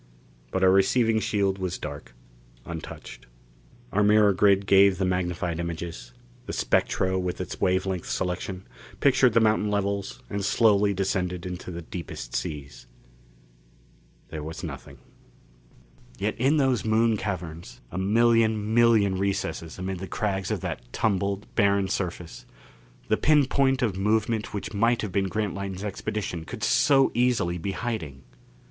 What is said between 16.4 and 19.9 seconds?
those Moon caverns a million million recesses